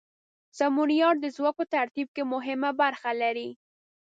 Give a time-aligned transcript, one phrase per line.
[0.57, 3.49] سمونیار د ځواک په ترتیب کې مهمه برخه لري.